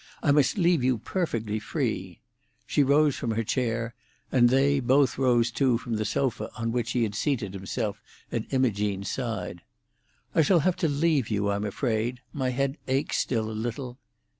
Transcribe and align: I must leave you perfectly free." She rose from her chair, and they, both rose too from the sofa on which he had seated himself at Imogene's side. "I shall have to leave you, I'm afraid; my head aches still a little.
I 0.23 0.31
must 0.31 0.57
leave 0.57 0.83
you 0.83 0.97
perfectly 0.97 1.59
free." 1.59 2.21
She 2.65 2.81
rose 2.81 3.15
from 3.15 3.29
her 3.35 3.43
chair, 3.43 3.93
and 4.31 4.49
they, 4.49 4.79
both 4.79 5.19
rose 5.19 5.51
too 5.51 5.77
from 5.77 5.97
the 5.97 6.05
sofa 6.05 6.49
on 6.57 6.71
which 6.71 6.93
he 6.93 7.03
had 7.03 7.13
seated 7.13 7.53
himself 7.53 8.01
at 8.31 8.51
Imogene's 8.51 9.11
side. 9.11 9.61
"I 10.33 10.41
shall 10.41 10.61
have 10.61 10.75
to 10.77 10.87
leave 10.89 11.29
you, 11.29 11.51
I'm 11.51 11.65
afraid; 11.65 12.19
my 12.33 12.49
head 12.49 12.79
aches 12.87 13.17
still 13.17 13.47
a 13.47 13.53
little. 13.53 13.99